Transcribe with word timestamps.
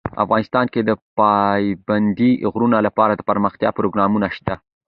افغانستان 0.23 0.65
کې 0.73 0.81
د 0.83 0.91
پابندی 1.19 2.31
غرونه 2.53 2.77
لپاره 2.87 3.13
دپرمختیا 3.15 3.69
پروګرامونه 3.77 4.27
شته. 4.37 4.53